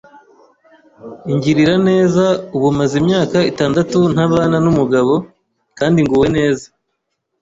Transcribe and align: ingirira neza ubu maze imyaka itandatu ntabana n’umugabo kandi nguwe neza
ingirira 1.31 1.75
neza 1.89 2.25
ubu 2.55 2.67
maze 2.77 2.93
imyaka 3.01 3.37
itandatu 3.51 3.97
ntabana 4.13 4.57
n’umugabo 4.65 5.13
kandi 5.77 5.97
nguwe 6.05 6.27
neza 6.37 6.65